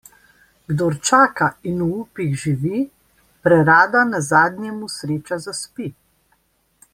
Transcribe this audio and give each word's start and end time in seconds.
Kdor 0.69 0.95
čaka 1.09 1.47
in 1.71 1.83
v 1.83 1.89
upih 2.01 2.31
živi, 2.43 2.77
prerada 3.47 4.01
nazadnje 4.15 4.71
mu 4.79 4.87
sreča 4.97 5.35
zaspi. 5.45 5.87